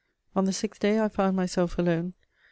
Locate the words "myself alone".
1.35-2.15